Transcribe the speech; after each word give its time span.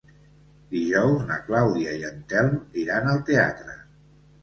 Dijous 0.75 1.27
na 1.33 1.37
Clàudia 1.51 1.95
i 2.01 2.09
en 2.09 2.19
Telm 2.35 2.59
iran 2.87 3.15
al 3.15 3.25
teatre. 3.33 3.81